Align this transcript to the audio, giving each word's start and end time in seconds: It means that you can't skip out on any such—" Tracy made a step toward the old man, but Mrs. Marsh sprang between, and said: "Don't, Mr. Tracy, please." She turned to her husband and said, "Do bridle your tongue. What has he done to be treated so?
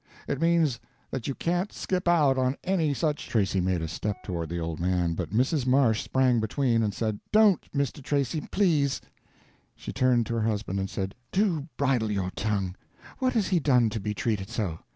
It 0.27 0.41
means 0.41 0.79
that 1.11 1.27
you 1.27 1.35
can't 1.35 1.71
skip 1.71 2.07
out 2.07 2.35
on 2.35 2.57
any 2.63 2.91
such—" 2.91 3.29
Tracy 3.29 3.61
made 3.61 3.83
a 3.83 3.87
step 3.87 4.23
toward 4.23 4.49
the 4.49 4.57
old 4.59 4.79
man, 4.79 5.13
but 5.13 5.29
Mrs. 5.29 5.67
Marsh 5.67 6.01
sprang 6.01 6.39
between, 6.39 6.81
and 6.81 6.91
said: 6.91 7.19
"Don't, 7.31 7.71
Mr. 7.71 8.01
Tracy, 8.01 8.41
please." 8.49 8.99
She 9.75 9.93
turned 9.93 10.25
to 10.25 10.33
her 10.33 10.41
husband 10.41 10.79
and 10.79 10.89
said, 10.89 11.13
"Do 11.31 11.67
bridle 11.77 12.09
your 12.09 12.31
tongue. 12.31 12.75
What 13.19 13.33
has 13.33 13.49
he 13.49 13.59
done 13.59 13.91
to 13.91 13.99
be 13.99 14.15
treated 14.15 14.49
so? 14.49 14.79